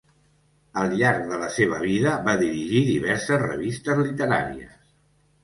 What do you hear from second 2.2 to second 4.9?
va dirigir diverses revistes literàries.